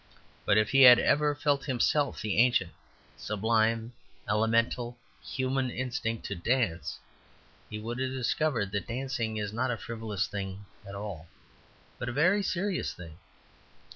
But 0.47 0.57
if 0.57 0.71
he 0.71 0.81
had 0.81 0.97
ever 0.97 1.35
felt 1.35 1.65
himself 1.65 2.23
the 2.23 2.39
ancient, 2.39 2.71
sublime, 3.17 3.93
elemental, 4.27 4.97
human 5.23 5.69
instinct 5.69 6.25
to 6.25 6.35
dance, 6.35 6.97
he 7.69 7.77
would 7.77 7.99
have 7.99 8.09
discovered 8.09 8.71
that 8.71 8.87
dancing 8.87 9.37
is 9.37 9.53
not 9.53 9.69
a 9.69 9.77
frivolous 9.77 10.25
thing 10.25 10.65
at 10.87 10.95
all, 10.95 11.27
but 11.99 12.09
a 12.09 12.13
very 12.13 12.41
serious 12.41 12.95
thing. 12.95 13.19